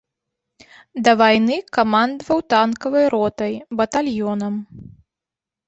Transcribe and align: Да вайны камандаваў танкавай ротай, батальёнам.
Да 1.07 1.11
вайны 1.21 1.57
камандаваў 1.77 2.39
танкавай 2.55 3.05
ротай, 3.17 3.53
батальёнам. 3.85 4.53